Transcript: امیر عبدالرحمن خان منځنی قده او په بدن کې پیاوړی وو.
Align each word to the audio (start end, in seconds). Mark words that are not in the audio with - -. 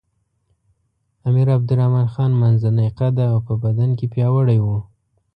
امیر 1.27 1.47
عبدالرحمن 1.57 2.07
خان 2.13 2.31
منځنی 2.41 2.87
قده 2.99 3.25
او 3.33 3.39
په 3.47 3.53
بدن 3.63 3.89
کې 3.97 4.05
پیاوړی 4.13 4.59
وو. 4.61 4.77